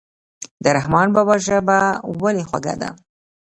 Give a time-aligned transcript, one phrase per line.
[0.63, 1.79] د رحمان بابا ژبه
[2.21, 2.89] ولې خوږه ده.